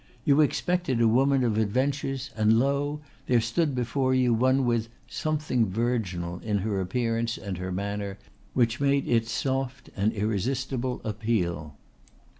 You 0.25 0.41
expected 0.41 0.99
a 0.99 1.07
woman 1.07 1.43
of 1.43 1.59
adventures 1.59 2.31
and 2.35 2.57
lo! 2.57 3.01
there 3.27 3.39
stood 3.39 3.75
before 3.75 4.15
you 4.15 4.33
one 4.33 4.65
with 4.65 4.89
"something 5.05 5.69
virginal" 5.69 6.39
in 6.39 6.57
her 6.65 6.81
appearance 6.81 7.37
and 7.37 7.59
her 7.59 7.71
manner, 7.71 8.17
which 8.55 8.81
made 8.81 9.07
its 9.07 9.31
soft 9.31 9.91
and 9.95 10.11
irresistible 10.11 11.01
appeal. 11.03 11.75